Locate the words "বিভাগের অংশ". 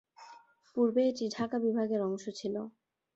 1.65-2.23